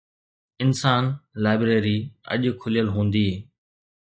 [0.63, 1.03] انسان،
[1.43, 1.97] لائبريري
[2.33, 3.29] اڄ کليل هوندي